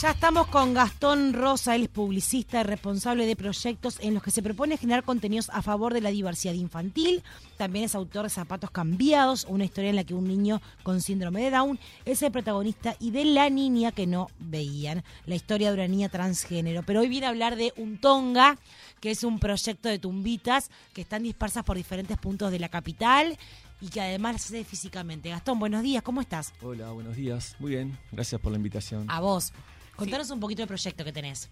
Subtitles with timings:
[0.00, 4.30] Ya estamos con Gastón Rosa, él es publicista y responsable de proyectos en los que
[4.30, 7.22] se propone generar contenidos a favor de la diversidad infantil.
[7.58, 11.42] También es autor de Zapatos Cambiados, una historia en la que un niño con síndrome
[11.42, 15.74] de Down es el protagonista y de la niña que no veían, la historia de
[15.74, 16.82] una niña transgénero.
[16.82, 18.56] Pero hoy viene a hablar de Un Tonga,
[19.00, 23.36] que es un proyecto de tumbitas que están dispersas por diferentes puntos de la capital
[23.82, 25.28] y que además las hace físicamente.
[25.28, 26.54] Gastón, buenos días, ¿cómo estás?
[26.62, 27.54] Hola, buenos días.
[27.58, 29.04] Muy bien, gracias por la invitación.
[29.10, 29.52] A vos.
[30.00, 31.50] Contanos un poquito del proyecto que tenés.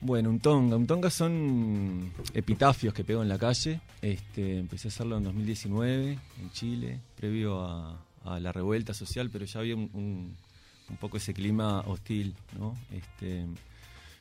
[0.00, 0.76] Bueno, un tonga.
[0.76, 3.80] Un tonga son epitafios que pego en la calle.
[4.00, 7.98] Este, empecé a hacerlo en 2019 en Chile, previo a,
[8.40, 9.90] la revuelta social, pero ya había un,
[10.88, 12.74] un, poco ese clima hostil, ¿no?
[12.90, 13.44] Este,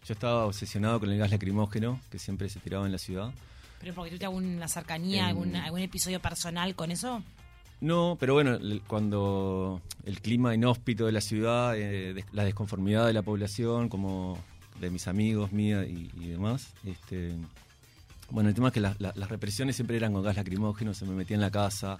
[0.05, 3.31] yo estaba obsesionado con el gas lacrimógeno que siempre se tiraba en la ciudad.
[3.79, 7.23] ¿Pero porque tú te alguna cercanía, algún, algún episodio personal con eso?
[7.81, 13.23] No, pero bueno, cuando el clima inhóspito de la ciudad, eh, la desconformidad de la
[13.23, 14.37] población, como
[14.79, 17.33] de mis amigos, mía y, demás, este,
[18.29, 21.35] bueno, el tema es que las represiones siempre eran con gas lacrimógeno, se me metía
[21.35, 21.97] en la casa,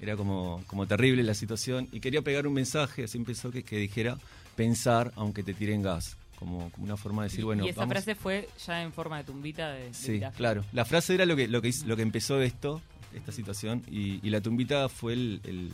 [0.00, 3.78] era como, como terrible la situación y quería pegar un mensaje, así empezó que, que
[3.78, 4.18] dijera
[4.56, 6.16] pensar aunque te tiren gas.
[6.38, 7.64] Como, una forma de decir, bueno.
[7.64, 9.94] Y esa frase fue ya en forma de tumbita de.
[9.94, 10.66] sí, claro.
[10.72, 12.82] La frase era lo que, lo que, lo que empezó esto,
[13.16, 15.72] esta situación y, la tumbita fue el,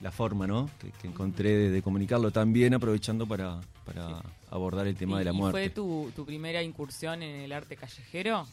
[0.00, 0.68] la forma ¿no?
[0.78, 5.58] que, encontré de, comunicarlo también aprovechando para, para abordar el tema de la muerte.
[5.58, 8.46] ¿Fue tu, tu primera incursión en el arte callejero?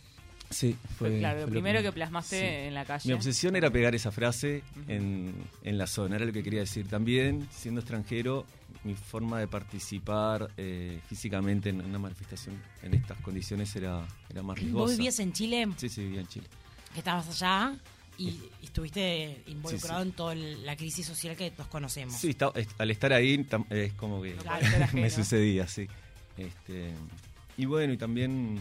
[0.49, 1.19] Sí, fue.
[1.19, 3.07] Claro, lo primero que plasmaste en la calle.
[3.07, 6.87] Mi obsesión era pegar esa frase en, en, la zona, era lo que quería decir.
[6.87, 8.45] También, siendo extranjero,
[8.83, 14.57] mi forma de participar eh, físicamente en una manifestación en estas condiciones era, era más
[14.57, 14.85] riesgosa.
[14.85, 15.67] ¿Vos vivías en Chile?
[15.77, 16.47] Sí, sí, vivía en Chile.
[16.95, 17.75] Estabas allá
[18.17, 22.15] y, estuviste involucrado en toda la crisis social que todos conocemos.
[22.15, 22.35] Sí,
[22.77, 24.35] al estar ahí es como que
[24.93, 25.87] me sucedía, sí.
[26.37, 26.93] Este,
[27.57, 28.59] y bueno, y también,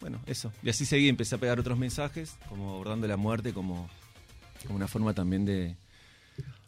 [0.00, 0.52] bueno, eso.
[0.62, 3.88] Y así seguí, empecé a pegar otros mensajes, como abordando la muerte, como,
[4.66, 5.76] como una forma también de,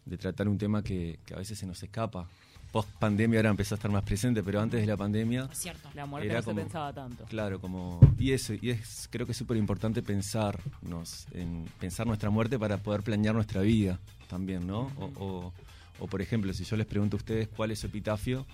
[0.05, 2.29] de tratar un tema que, que a veces se nos escapa
[2.75, 5.49] post pandemia ahora empezó a estar más presente, pero antes de la pandemia.
[5.53, 7.25] Cierto, la muerte no se pensaba tanto.
[7.27, 8.01] Claro, como.
[8.19, 12.79] Y eso, y es creo que es súper importante pensarnos, en pensar nuestra muerte para
[12.79, 14.91] poder planear nuestra vida también, ¿no?
[14.99, 15.53] o,
[16.01, 18.45] o, por ejemplo, si yo les pregunto a ustedes cuál es su epitafio,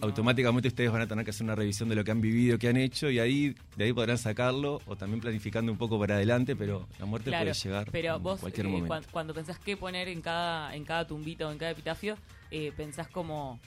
[0.00, 2.68] automáticamente ustedes van a tener que hacer una revisión de lo que han vivido, que
[2.68, 6.56] han hecho, y ahí de ahí podrán sacarlo, o también planificando un poco para adelante,
[6.56, 9.08] pero la muerte puede llegar pero en vos, cualquier eh, momento.
[9.10, 12.16] Cuando, pensás qué poner en cada, en cada tumbita o en cada epitafio,
[12.50, 13.58] eh, pensás como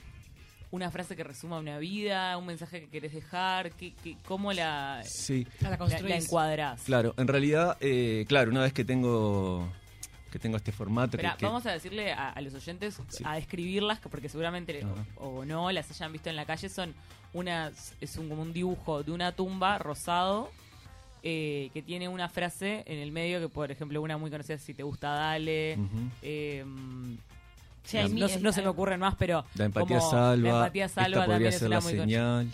[0.71, 3.93] una frase que resuma una vida, un mensaje que querés dejar, que,
[4.25, 5.45] cómo la, sí.
[5.59, 6.81] la, la, encuadrás.
[6.83, 9.69] Claro, en realidad, eh, claro, una vez que tengo
[10.31, 11.17] que tengo este formato.
[11.41, 14.85] Vamos a decirle a, los oyentes a describirlas, porque seguramente
[15.17, 16.69] o, no las hayan visto en la calle.
[16.69, 16.95] Son
[17.33, 20.49] unas, es un, como un dibujo de una tumba rosado
[21.21, 24.73] eh, que tiene una frase en el medio que, por ejemplo, una muy conocida, si
[24.73, 25.77] te gusta, dale.
[28.41, 29.45] No, se me ocurren más, pero.
[29.55, 30.49] La empatía salva.
[30.49, 32.47] La empatía salva también es una muy señal.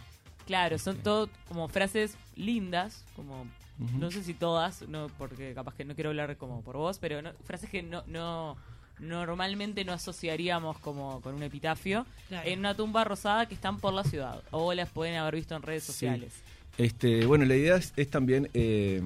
[0.46, 3.46] Claro, son todo como frases lindas, como
[3.78, 7.20] no sé si todas, no porque capaz que no quiero hablar como por vos, pero
[7.44, 8.58] frases que no, no
[9.00, 14.04] normalmente no asociaríamos como con un epitafio en una tumba rosada que están por la
[14.04, 16.34] ciudad o las pueden haber visto en redes sociales.
[16.78, 19.02] Este, bueno, la idea es, también eh,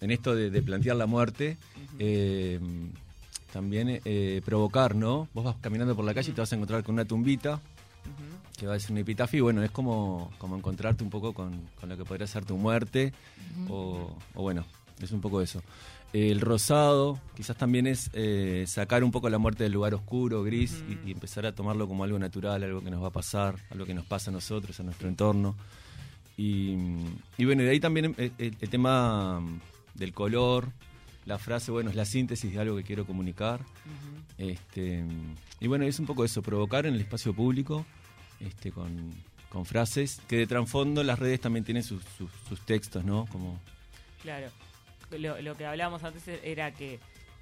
[0.00, 1.56] en esto de, plantear la muerte.
[1.98, 2.58] Eh,
[3.52, 5.28] también eh, provocar, ¿no?
[5.34, 7.60] Vos vas caminando por la calle y te vas a encontrar con una tumbita
[8.56, 11.68] que va a ser un epitafio y bueno, es como, como encontrarte un poco con,
[11.86, 13.12] lo que podría ser tu muerte
[13.70, 14.66] o, bueno,
[15.00, 15.62] es un poco eso.
[16.12, 20.82] El rosado quizás también es eh, sacar un poco la muerte del lugar oscuro, gris
[21.06, 23.94] y, empezar a tomarlo como algo natural, algo que nos va a pasar, algo que
[23.94, 25.56] nos pasa a nosotros, a nuestro entorno.
[26.36, 26.74] Y,
[27.38, 29.40] bueno, y de ahí también el, el, tema
[29.94, 30.70] del color,
[31.30, 33.60] la frase, bueno, es la síntesis de algo que quiero comunicar.
[34.36, 35.04] este,
[35.60, 37.86] y bueno, es un poco eso, provocar en el espacio público
[38.40, 39.14] este, con,
[39.64, 42.02] frases que de trasfondo las redes también tienen sus,
[42.48, 43.26] sus, textos, ¿no?
[43.26, 43.60] Como...
[44.22, 44.48] Claro,
[45.10, 46.98] lo, lo que hablábamos antes era que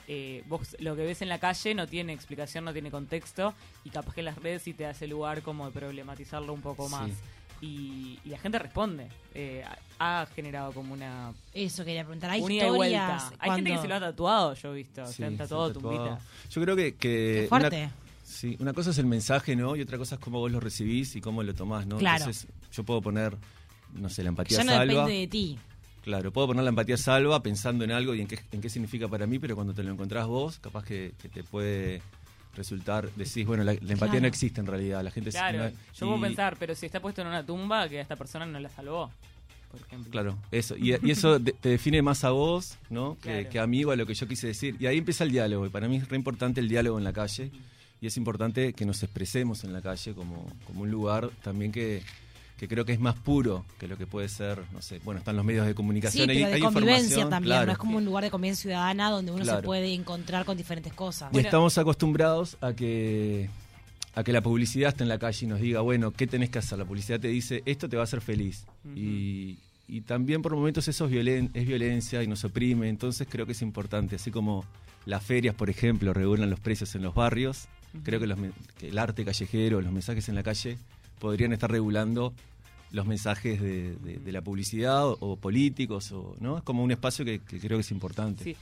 [0.06, 3.54] eh, vos lo que ves en la calle no tiene explicación, no tiene contexto
[3.84, 7.10] y capaz que las redes sí te hace lugar como de problematizarlo un poco más.
[7.60, 9.08] Y, la gente responde.
[9.34, 9.64] Eh,
[9.98, 11.32] ha generado como una.
[11.52, 12.30] Eso quería preguntar.
[12.30, 13.32] Hay historias.
[13.38, 15.06] Hay gente que se lo ha tatuado, yo he visto.
[15.06, 16.22] se han tatuado tumbitas.
[16.50, 16.94] Yo creo que.
[16.94, 17.90] que fuerte.
[18.22, 19.74] Sí, una cosa es el mensaje, ¿no?
[19.74, 21.96] Y otra cosa es cómo vos lo recibís y cómo lo tomás, ¿no?
[21.96, 22.18] Claro.
[22.18, 23.34] Entonces, yo puedo poner,
[23.94, 24.84] no sé, la empatía ya no salva.
[24.92, 25.58] depende de ti.
[26.02, 29.08] Claro, puedo poner la empatía salva pensando en algo y en qué, en qué significa
[29.08, 32.02] para mí, pero cuando te lo encontrás vos, capaz que, te puede
[32.58, 36.56] resultar, decís, bueno, la, empatía no existe en realidad, la gente Claro, yo puedo pensar,
[36.58, 39.10] pero si está puesto en una tumba, que a esta persona no la salvó.
[39.70, 40.10] Por ejemplo.
[40.10, 40.76] Claro, eso.
[40.76, 43.16] Y, eso te define más a vos, ¿no?
[43.20, 44.76] Que, a mí o a lo que yo quise decir.
[44.78, 45.66] Y ahí empieza el diálogo.
[45.66, 47.50] Y para mí es re importante el diálogo en la calle.
[48.00, 52.02] Y es importante que nos expresemos en la calle como, como un lugar también que,
[52.58, 55.36] que creo que es más puro que lo que puede ser, no sé, bueno, están
[55.36, 56.28] los medios de comunicación.
[56.28, 59.44] Sí, pero de convivencia también, no es como un lugar de convivencia ciudadana donde uno
[59.44, 61.32] se puede encontrar con diferentes cosas.
[61.32, 63.48] Y estamos acostumbrados a que
[64.14, 66.58] a que la publicidad esté en la calle y nos diga, bueno, ¿qué tenés que
[66.58, 66.76] hacer?
[66.76, 68.66] La publicidad te dice, esto te va a hacer feliz.
[68.96, 73.46] y, y, también por momentos eso es, violen es violencia y nos oprime, entonces creo
[73.46, 74.64] que es importante, así como
[75.06, 77.68] las ferias, por ejemplo, regulan los precios en los barrios,
[78.02, 78.38] creo que, los,
[78.78, 80.78] que el arte callejero, los mensajes en la calle
[81.18, 82.32] podrían estar regulando
[82.90, 86.58] los mensajes de, la publicidad o, políticos, o, ¿no?
[86.58, 88.44] Es como un espacio que, creo que es importante.
[88.44, 88.56] Sí.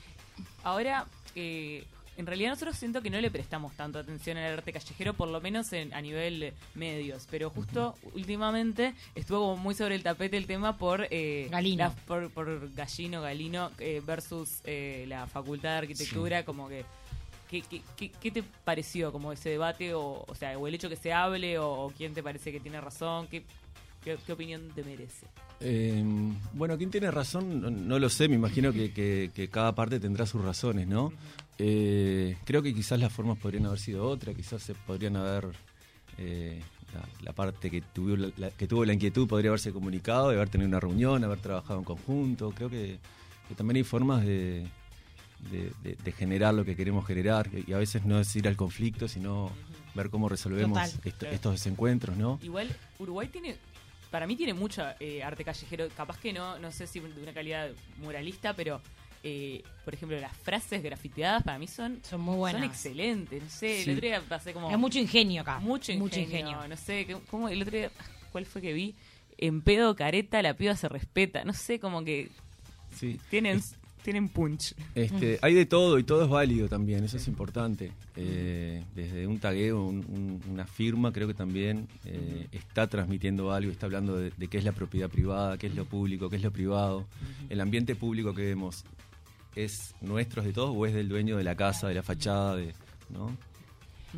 [0.65, 1.85] Ahora, eh,
[2.17, 5.41] en realidad nosotros siento que no le prestamos tanto atención al arte callejero, por lo
[5.41, 10.77] menos a nivel medios, pero justo últimamente estuvo como muy sobre el tapete el tema
[10.77, 11.95] por eh, Galino.
[12.07, 14.63] por, Gallino, Galino eh, versus
[15.07, 16.85] la Facultad de Arquitectura, como que
[17.49, 20.25] ¿Qué, te pareció como ese debate o,
[20.59, 23.45] o el hecho que se hable o, quién te parece que tiene razón qué,
[24.03, 25.27] qué, opinión te merece
[25.61, 30.45] em, bueno quién tiene razón no, lo sé me imagino que, cada parte tendrá sus
[30.45, 31.13] razones no
[31.59, 35.49] eh, creo que quizás las formas podrían haber sido otras quizás se podrían haber
[36.19, 36.61] eh,
[37.23, 40.81] la, parte que tuvo la, que tuvo la inquietud podría haberse comunicado haber tenido una
[40.81, 42.53] reunión haber trabajado en conjunto.
[42.55, 42.99] Creo que
[43.57, 44.67] también hay formas de
[45.39, 47.49] de, generar lo que queremos generar.
[47.67, 49.51] Y a veces no es ir al conflicto, sino
[49.95, 52.39] ver cómo resolvemos estos desencuentros, ¿no?
[52.43, 52.69] Igual
[52.99, 53.57] Uruguay tiene,
[54.11, 57.33] para mí tiene mucho eh, arte callejero, capaz que no, no sé si de una
[57.33, 58.81] calidad muralista, pero
[59.29, 62.61] eh, por ejemplo, las frases grafiteadas para mí son, son muy buenas.
[62.61, 63.43] Son excelentes.
[63.43, 64.71] No sé, el otro día pasé como.
[64.71, 65.59] Hay mucho ingenio acá.
[65.59, 66.69] Mucho ingenio.
[66.69, 67.91] No sé, ¿cómo, el otro día,
[68.31, 68.95] ¿cuál fue que vi?
[69.39, 71.45] En pedo careta la piba se respeta.
[71.45, 72.31] No sé, como que.
[72.95, 73.19] Sí.
[73.29, 73.61] Tienen
[74.07, 74.73] tienen punch.
[74.95, 77.91] Este, hay de todo y todo es válido también, eso es importante.
[78.15, 84.17] Eh, desde un tagueo, una firma, creo que también eh, está transmitiendo algo, está hablando
[84.17, 87.05] de, qué es la propiedad privada, qué es lo público, qué es lo privado.
[87.49, 88.85] El ambiente público que vemos,
[89.57, 92.55] ¿es nuestro de todos o es del dueño de la casa, de la fachada?
[92.55, 92.75] De,
[93.11, 93.37] ¿no?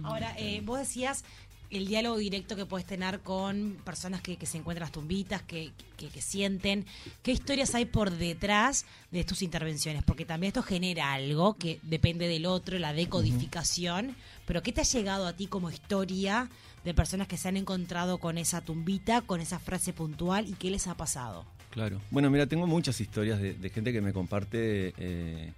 [0.02, 1.24] Ahora, eh, vos decías
[1.70, 6.20] el diálogo directo que puedes tener con personas que, se encuentran las tumbitas, que, que,
[6.20, 6.86] sienten,
[7.22, 12.28] qué historias hay por detrás de tus intervenciones, porque también esto genera algo que depende
[12.28, 14.14] del otro, la decodificación,
[14.46, 16.48] pero ¿qué te ha llegado a ti como historia
[16.84, 20.70] de personas que se han encontrado con esa tumbita, con esa frase puntual y qué
[20.70, 21.44] les ha pasado?
[21.70, 24.94] Claro, bueno, mira, tengo muchas historias de, gente que me comparte...
[24.96, 25.52] Eh,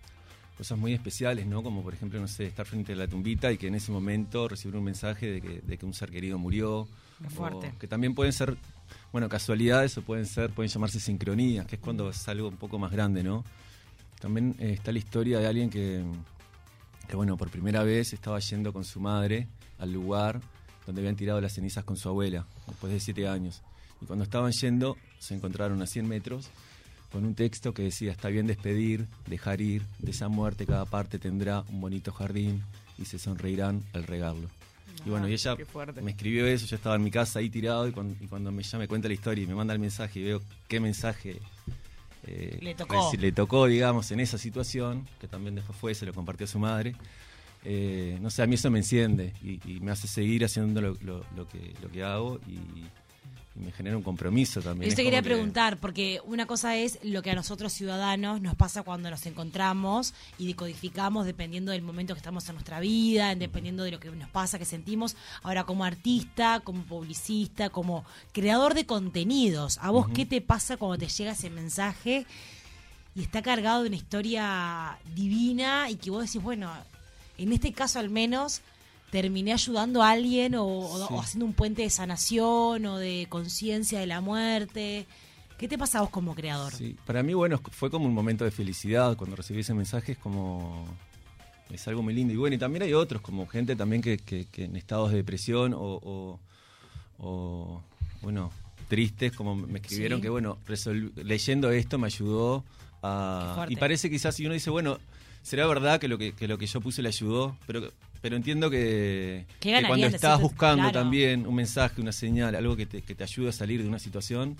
[0.61, 1.62] cosas muy especiales, ¿no?
[1.62, 4.47] Como por ejemplo, no sé, estar frente a la tumbita y que en ese momento
[4.47, 6.87] recibir un mensaje de que, de que un ser querido murió.
[7.23, 7.73] Qué fuerte.
[7.79, 8.59] que también pueden ser,
[9.11, 12.79] bueno, casualidades o pueden ser, pueden llamarse sincronías, que es cuando es algo un poco
[12.79, 13.43] más grande, ¿no?
[14.21, 16.05] También eh, está la historia de alguien que,
[17.09, 19.49] que, bueno, por primera vez estaba yendo con su madre
[19.79, 20.43] al lugar
[20.85, 23.62] donde habían tirado las cenizas con su abuela, después de siete años.
[24.03, 26.51] Y cuando estaban yendo, se encontraron a 100 metros
[27.11, 31.19] con un texto que decía, está bien despedir, dejar ir, de esa muerte cada parte
[31.19, 32.62] tendrá un bonito jardín
[32.99, 34.49] y se sonreirán al regarlo.
[35.05, 35.57] y bueno, y ella
[36.03, 38.62] me escribió eso, yo estaba en mi casa ahí tirado y cuando, y cuando me,
[38.79, 41.40] me cuenta la historia y me manda el mensaje y veo qué mensaje
[42.26, 43.11] eh, le, tocó.
[43.19, 46.59] le tocó, digamos, en esa situación, que también después fue, se lo compartió a su
[46.59, 46.95] madre.
[47.64, 51.49] Eh, no sé, a mí eso me enciende y, me hace seguir haciendo lo, lo,
[51.49, 52.85] que, lo que hago y,
[53.54, 54.90] me genera un compromiso también.
[54.90, 58.83] Yo te quería preguntar, porque una cosa es lo que a nosotros ciudadanos nos pasa
[58.83, 63.90] cuando nos encontramos y decodificamos dependiendo del momento que estamos en nuestra vida, dependiendo de
[63.90, 65.16] lo que nos pasa, que sentimos.
[65.42, 70.99] Ahora, como artista, como publicista, como creador de contenidos, ¿a vos qué te pasa cuando
[70.99, 72.26] te llega ese mensaje
[73.16, 76.71] y está cargado de una historia divina y que vos decís, bueno,
[77.37, 78.62] en este caso al menos
[79.11, 84.21] terminé ayudando a alguien o, haciendo un puente de sanación o de conciencia de la
[84.21, 85.07] muerte.
[85.59, 86.73] ¿Qué te pasa a vos como creador?
[86.73, 90.19] Sí, para mí, bueno, fue como un momento de felicidad cuando recibí ese mensaje, es
[90.19, 90.87] como.
[91.71, 92.33] Es algo muy lindo.
[92.33, 95.73] Y bueno, y también hay otros, como gente también que, que, en estados de depresión
[95.76, 96.40] o,
[97.19, 97.83] o,
[98.23, 98.50] bueno,
[98.88, 100.59] tristes, como me escribieron que, bueno,
[101.17, 102.64] leyendo esto me ayudó
[103.02, 103.67] a.
[103.69, 104.99] Y parece quizás si uno dice, bueno,
[105.43, 108.71] será verdad que lo que, que lo que yo puse le ayudó, pero pero entiendo
[108.71, 109.47] que,
[109.87, 113.53] cuando estás buscando también un mensaje, una señal, algo que te, que te ayude a
[113.53, 114.57] salir de una situación,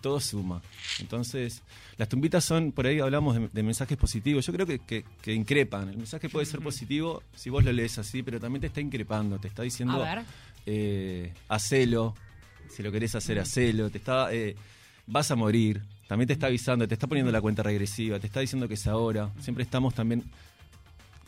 [0.00, 0.60] todo suma.
[1.00, 1.62] Entonces,
[1.96, 5.88] las tumbitas son, por ahí hablamos de, mensajes positivos, yo creo que, que, increpan.
[5.88, 9.38] El mensaje puede ser positivo si vos lo lees así, pero también te está increpando,
[9.38, 10.04] te está diciendo,
[10.66, 12.14] eh, hacelo,
[12.68, 14.54] si lo querés hacer, hacelo, te está, eh,
[15.06, 18.40] vas a morir, también te está avisando, te está poniendo la cuenta regresiva, te está
[18.40, 19.30] diciendo que es ahora.
[19.40, 20.24] Siempre estamos también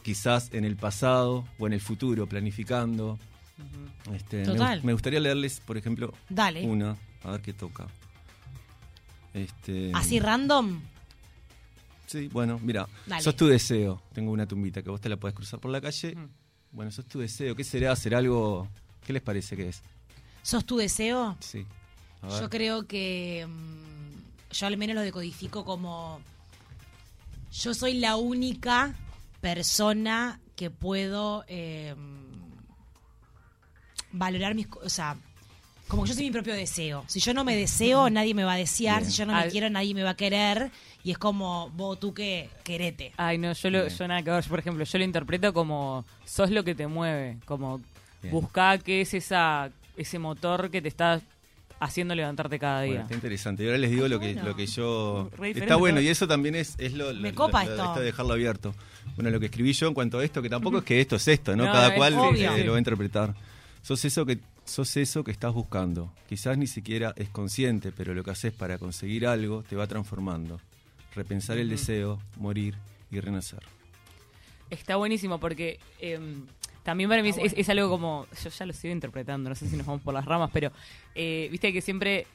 [0.04, 3.18] quizás en el pasado o en el futuro planificando.
[4.12, 4.44] Este,
[4.82, 6.12] me, gustaría leerles, por ejemplo,
[6.62, 7.86] una, a ver qué toca.
[9.32, 10.80] Este, ¿Así random?
[12.06, 12.86] Sí, bueno, mira,
[13.20, 14.02] sos tu deseo.
[14.12, 16.14] Tengo una tumbita que vos te la podés cruzar por la calle.
[16.70, 17.56] Bueno, sos tu deseo.
[17.56, 17.92] ¿Qué será?
[17.92, 18.68] ¿Hacer algo?
[19.06, 19.82] ¿Qué les parece que es?
[20.42, 21.36] ¿Sos tu deseo?
[21.40, 21.64] Sí.
[22.40, 26.20] Yo creo que mm, yo al menos lo decodifico como
[27.52, 28.94] yo soy la única
[29.44, 32.40] persona que puedo em,
[34.10, 34.66] valorar mis...
[34.82, 35.18] O sea,
[35.86, 37.04] como yo soy mi propio deseo.
[37.08, 39.04] Si yo no me deseo, nadie me va a desear.
[39.04, 40.70] Si yo no me quiero, nadie me va a querer.
[41.02, 43.12] Y es como, vos tú que querete.
[43.18, 44.44] Ay, no, yo, lo, yo nada que ver.
[44.44, 47.36] Por ejemplo, yo lo interpreto como, sos lo que te mueve.
[47.44, 47.82] Como,
[48.30, 51.20] busca qué es esa ese motor que te está
[51.84, 53.02] haciendo levantarte cada día.
[53.02, 53.62] está interesante.
[53.62, 56.74] Y ahora les digo lo que lo que yo está bueno y eso también es,
[56.78, 57.94] es lo, Me copa esto.
[57.94, 58.74] de dejarlo abierto.
[59.16, 61.28] Bueno, lo que escribí yo en cuanto a esto que tampoco es que esto es
[61.28, 61.64] esto, ¿no?
[61.64, 63.34] cada cual eh, lo va a interpretar.
[63.82, 66.10] Sos eso que sos eso que estás buscando.
[66.26, 70.60] Quizás ni siquiera es consciente, pero lo que haces para conseguir algo te va transformando.
[71.14, 72.76] Repensar el deseo, morir
[73.10, 73.60] y renacer.
[74.70, 76.46] Está buenísimo porque em,
[76.84, 78.26] también para mí es, algo como.
[78.42, 80.70] Yo ya lo sigo interpretando, no sé si nos vamos por las ramas, pero
[81.14, 82.26] eh, viste que siempre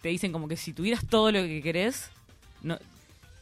[0.00, 2.10] te dicen como que si tuvieras todo lo que querés,
[2.62, 2.78] no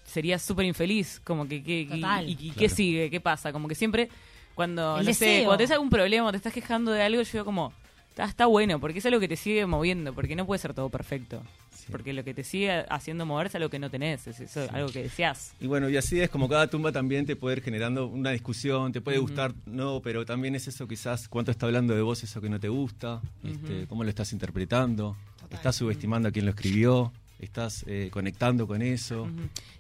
[0.05, 1.21] serías súper infeliz.
[1.23, 1.63] Como que.
[1.63, 1.89] que
[2.27, 3.09] y, qué sigue?
[3.11, 3.53] ¿Qué pasa?
[3.53, 4.09] Como que siempre.
[4.57, 7.75] Cuando, no sé, cuando tenés algún problema, te estás quejando de algo, yo digo como,
[8.17, 11.43] Está, bueno, porque es algo que te sigue moviendo, porque no puede ser todo perfecto.
[11.91, 15.05] Porque lo que te sigue haciendo mover es algo que no tenés, es algo que
[15.05, 15.53] deseas.
[15.61, 18.93] Y bueno, y así es como cada tumba también te puede ir generando una discusión,
[18.93, 22.41] te puede gustar, no, pero también es eso quizás cuánto está hablando de vos, eso
[22.41, 25.17] que no te gusta, este, cómo lo estás interpretando,
[25.51, 29.29] estás subestimando a quien lo escribió, estás eh, conectando con eso.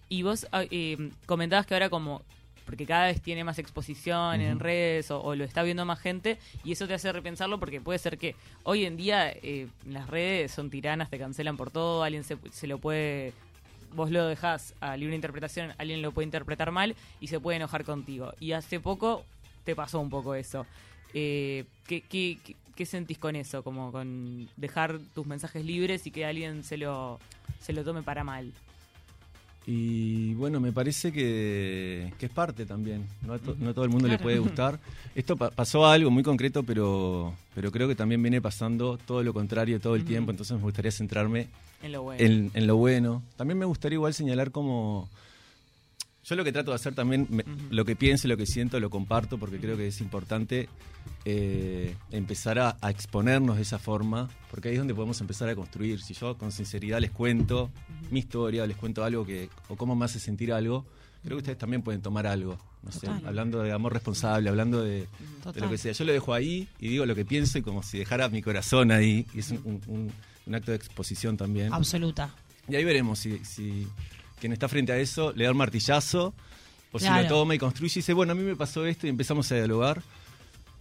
[0.08, 2.22] Y vos ah, eh, comentabas que ahora como
[2.66, 6.73] porque cada vez tiene más exposición en redes o, lo está viendo más gente y
[6.73, 10.68] eso te hace repensarlo porque puede ser que hoy en día eh, las redes son
[10.68, 13.32] tiranas, te cancelan por todo, alguien se, se lo puede
[13.94, 17.85] vos lo dejás a libre interpretación, alguien lo puede interpretar mal y se puede enojar
[17.85, 18.32] contigo.
[18.38, 19.25] Y hace poco
[19.64, 20.66] te pasó un poco eso.
[21.14, 22.38] Eh, ¿qué, qué,
[22.75, 23.62] qué, sentís con eso?
[23.64, 27.18] Como con dejar tus mensajes libres y que alguien se lo,
[27.58, 28.52] se lo tome para mal.
[29.68, 33.04] Y bueno, me parece que, es parte también.
[33.23, 34.78] No a, todo el mundo le puede gustar.
[35.16, 39.80] Esto pasó algo muy concreto, pero, pero creo que también viene pasando todo lo contrario
[39.80, 40.30] todo el tiempo.
[40.30, 41.49] Entonces me gustaría centrarme
[41.82, 42.50] en lo, bueno.
[42.54, 43.23] En, lo bueno.
[43.37, 45.08] También me gustaría igual señalar como...
[46.28, 47.28] Yo lo que trato de hacer también,
[47.71, 50.68] lo que pienso, lo que siento, lo comparto porque creo que es importante
[51.25, 56.02] eh, empezar a, exponernos de esa forma, porque ahí es donde podemos empezar a construir.
[56.02, 57.71] Si yo con sinceridad les cuento
[58.11, 60.85] mi historia, les cuento algo que, o cómo me hace sentir algo,
[61.23, 62.59] creo que ustedes también pueden tomar algo.
[62.83, 65.06] No sé, hablando de amor responsable, hablando de,
[65.54, 65.92] lo que sea.
[65.92, 68.90] Yo lo dejo ahí y digo lo que pienso y como si dejara mi corazón
[68.90, 69.26] ahí.
[69.33, 70.12] Y es un,
[70.52, 71.73] acto de exposición también.
[71.73, 72.35] Absoluta.
[72.68, 73.87] Y ahí veremos si, si
[74.40, 76.34] quien está frente a eso le da un martillazo
[76.92, 79.10] o si lo toma y construye y dice, bueno, a mí me pasó esto y
[79.10, 80.02] empezamos a dialogar.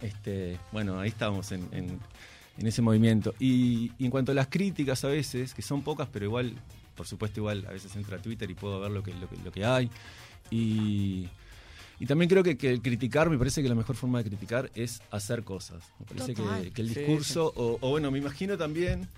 [0.00, 3.34] Este, bueno, ahí estamos en, en, ese movimiento.
[3.38, 6.54] Y, en cuanto a las críticas a veces, que son pocas, pero igual,
[6.94, 9.36] por supuesto, igual a veces entro a Twitter y puedo ver lo que, lo que,
[9.44, 9.90] lo que hay.
[10.50, 11.28] Y,
[11.98, 15.02] y también creo que, que, criticar, me parece que la mejor forma de criticar es
[15.10, 15.82] hacer cosas.
[15.98, 19.08] Me parece que, que, el discurso, O, o, bueno, me imagino también,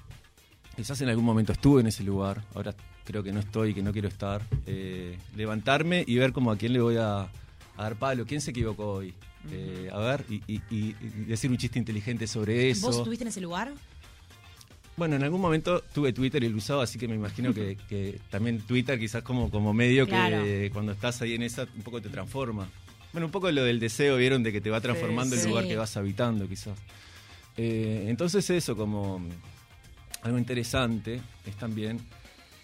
[0.78, 3.92] quizás en algún momento estuve en ese lugar, ahora creo que no estoy, que no
[3.92, 7.28] quiero estar, eh, levantarme y ver como a quién le voy a, a
[7.76, 9.12] dar palo, quién se equivocó hoy,
[9.50, 10.92] eh, a ver, y,
[11.26, 12.86] decir un chiste inteligente sobre eso.
[12.86, 13.72] ¿Vos estuviste en ese lugar?
[14.96, 18.60] Bueno, en algún momento tuve Twitter y lo usaba, así que me imagino que, también
[18.60, 22.68] Twitter quizás como, como medio que cuando estás ahí en esa un poco te transforma.
[23.12, 25.74] Bueno, un poco lo del deseo, vieron, de que te va transformando el lugar que
[25.74, 26.78] vas habitando quizás.
[27.56, 29.20] Eh, entonces eso, como
[30.22, 32.00] algo interesante, es también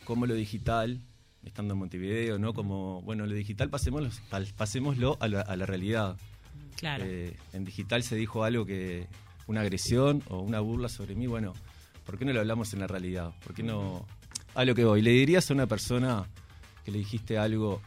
[0.04, 1.00] cómo lo digital,
[1.44, 2.52] estando en Montevideo, ¿no?
[2.54, 4.11] Como, bueno, lo digital pasémoslo,
[4.56, 6.16] pasémoslo a la realidad.
[6.82, 9.06] Eh, en digital se dijo algo que,
[9.46, 11.52] una agresión o una burla sobre mí, bueno,
[12.04, 13.32] ¿por qué no lo hablamos en la realidad?
[13.44, 14.06] ¿Por qué no...?
[14.54, 16.28] A lo que voy, ¿le dirías a una persona
[16.84, 17.82] que le dijiste algo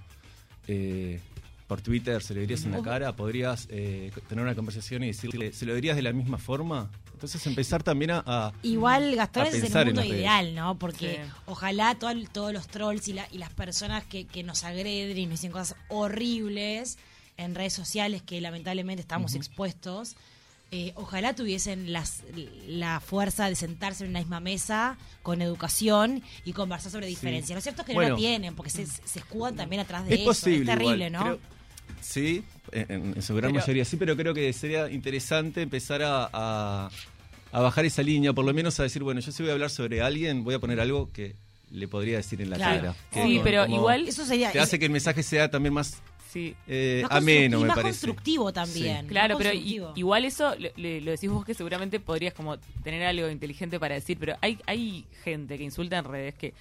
[0.67, 1.21] eh,
[1.65, 3.15] por Twitter, se lo dirías en la cara?
[3.15, 6.91] ¿Podrías eh, tener una conversación y decirle, ¿se lo dirías de la misma forma?
[7.17, 8.53] Entonces empezar también a...
[8.61, 10.77] Igual Gastón es el mundo ideal, ¿no?
[10.77, 11.31] Porque Sí.
[11.47, 15.23] ojalá todo todos los trolls y, la- y las personas que, que nos agreden y
[15.25, 16.99] nos dicen cosas horribles
[17.37, 20.15] en redes sociales que lamentablemente estamos expuestos,
[20.69, 22.21] eh, ojalá tuviesen las,
[22.67, 27.55] la fuerza de sentarse en una misma mesa con educación y conversar sobre diferencias.
[27.55, 30.19] Lo cierto es que no la tienen porque se, se escudan también atrás de Es
[30.21, 30.29] eso.
[30.29, 30.59] posible.
[30.71, 31.11] es terrible, igual.
[31.13, 31.23] ¿no?
[31.23, 31.56] Creo-
[32.01, 36.29] sí, en, en su gran Pero- mayoría sí, pero creo que sería interesante empezar a,
[36.31, 36.89] a-
[37.51, 39.69] a bajar esa línea, por lo menos a decir, bueno, yo si voy a hablar
[39.69, 41.35] sobre alguien, voy a poner algo que
[41.71, 42.79] le podría decir en la Claro.
[42.81, 42.95] cara.
[43.11, 45.73] Que Sí, como- pero como igual- Eso sería Te hace que el mensaje sea también
[45.73, 45.95] más
[46.31, 46.55] Sí.
[46.67, 48.05] eh, más ameno, me más parece.
[48.05, 49.07] constructivo también.
[49.07, 53.29] Claro, pero igual eso le- le- lo decís vos que seguramente podrías como tener algo
[53.29, 56.53] inteligente para decir, pero hay hay gente que insulta en redes que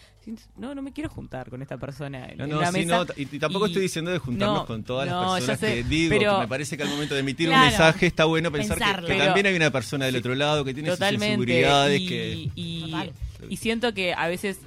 [0.57, 2.99] no no me quiero juntar con esta persona en, No, en no, la sí, mesa.
[2.99, 5.61] no, y, y tampoco y- estoy diciendo de juntarnos no, con todas no, las personas
[5.61, 7.63] sé, que digo, pero- que me parece que al momento de emitir Claro.
[7.65, 9.07] un mensaje está bueno pensar que, Pensarlo.
[9.09, 12.51] que Pero- también hay una persona del otro lado que tiene sus inseguridades, y, que...
[12.55, 13.13] y, Total.
[13.49, 14.59] y siento que a veces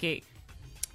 [0.00, 0.22] que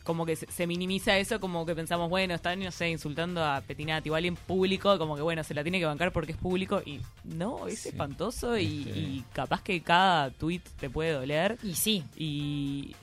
[0.03, 3.61] como que se, se minimiza eso, como que pensamos, bueno, están, no sé, insultando a
[3.61, 6.37] Petinati o a alguien público, como que bueno, se la tiene que bancar porque es
[6.37, 6.81] público.
[6.85, 7.89] Y no, es Sí.
[7.89, 11.57] espantoso y, Este- y capaz que cada tweet te puede doler.
[11.63, 12.95] Y sí, Y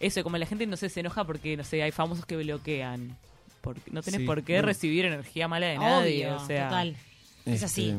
[0.00, 3.16] eso, como la gente, no sé, se enoja porque, no sé, hay famosos que bloquean.
[3.60, 4.62] Porque no tenés Sí, por qué no.
[4.62, 6.26] recibir energía mala de nadie.
[6.28, 6.96] obvio, o sea, total.
[7.54, 7.88] Es así.
[7.90, 7.98] Este,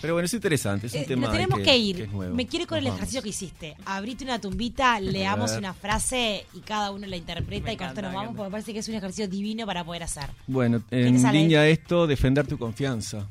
[0.00, 2.00] pero bueno, es interesante, es un Eh, tema nos tenemos que, que, ir.
[2.02, 2.34] es nuevo.
[2.34, 2.98] Me quiero ir con el vamos.
[2.98, 3.76] ejercicio que hiciste.
[3.84, 8.02] Abrite una tumbita, leamos una frase y cada uno la interpreta Me y con esto
[8.02, 10.30] nos vamos porque me parece que es un ejercicio divino para poder hacer.
[10.46, 13.26] Bueno, ¿Tienes en línea a esto, defender tu confianza.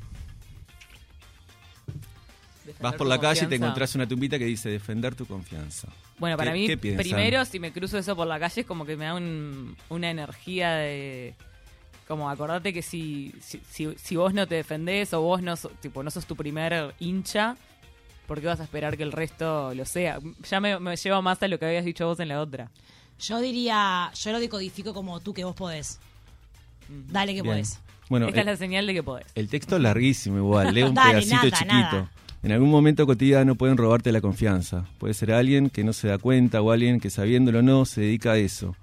[2.65, 5.87] defender Vas por la calle y te encontrás una tumbita que dice defender tu confianza.
[6.17, 8.95] Bueno, para ¿Qué- mí, primero, si me cruzo eso por la calle, es como que
[8.95, 11.35] me da un- una energía de.
[12.07, 16.03] Como acordate que si, si, si, si vos no te defendés o vos no, tipo,
[16.03, 17.55] no sos tu primer hincha,
[18.27, 20.19] ¿por qué vas a esperar que el resto lo sea?
[20.49, 22.69] Ya me, me lleva más a lo que habías dicho vos en la otra.
[23.19, 25.99] Yo diría, yo lo decodifico como tú que vos podés.
[26.87, 27.55] Dale que Bien.
[27.55, 27.79] podés.
[28.09, 29.25] Bueno, Esta eh, es la señal de que podés.
[29.33, 31.73] el texto es larguísimo igual, leo un Dale, pedacito nada, chiquito.
[31.73, 32.11] nada.
[32.43, 34.85] En algún momento cotidiano pueden robarte la confianza.
[34.99, 38.01] Puede ser alguien que no se da cuenta o alguien que sabiéndolo o no se
[38.01, 38.75] dedica a eso.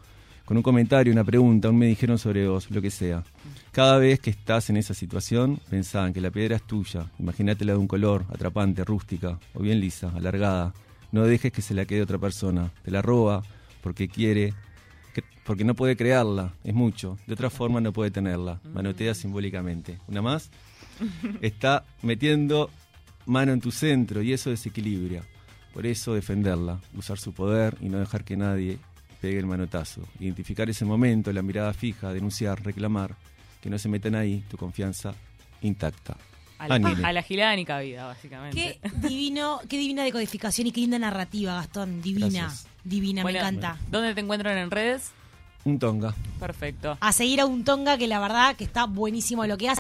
[0.45, 3.23] Con un comentario, una pregunta, un me dijeron sobre vos, lo que sea.
[3.71, 7.07] Cada vez que estás en esa situación, pensá en que la piedra es tuya.
[7.19, 10.75] Imagínatela de un color, atrapante, rústica, o bien lisa, alargada.
[11.11, 12.71] No dejes que se la quede otra persona.
[12.83, 13.43] Te la roba
[13.83, 14.53] porque quiere,
[15.15, 16.53] que- porque no puede crearla.
[16.65, 17.19] Es mucho.
[17.27, 18.61] De otra forma no puede tenerla.
[18.75, 19.99] Manotea simbólicamente.
[20.09, 20.51] Una más.
[21.41, 22.69] Está metiendo
[23.27, 25.23] mano en tu centro y eso desequilibra.
[25.73, 28.79] Por eso defenderla, usar su poder y no dejar que nadie
[29.23, 30.03] pegue el manotazo.
[30.19, 33.15] Identificar ese momento, la mirada fija, denunciar, reclamar,
[33.63, 35.15] que no se metan ahí, tu confianza
[35.63, 36.17] intacta.
[36.59, 37.05] A la, Nile.
[37.05, 38.79] a la gilada ni cabida, básicamente.
[38.83, 42.03] Qué divino, qué divina decodificación y qué linda narrativa, Gastón.
[42.03, 42.67] Divina, Gracias.
[42.85, 43.79] divina, Bueno, me encanta.
[43.91, 45.13] ¿Dónde te encuentran en redes?
[45.65, 46.15] Un tonga.
[46.41, 46.99] Perfecto.
[47.01, 49.71] A seguir a un tonga que la verdad que está buenísimo lo que hace.